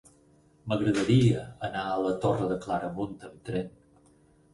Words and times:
M'agradaria 0.71 1.43
anar 1.67 1.83
a 1.89 1.99
la 2.05 2.13
Torre 2.23 2.47
de 2.53 2.57
Claramunt 2.65 3.13
amb 3.29 3.37
tren. 3.51 3.69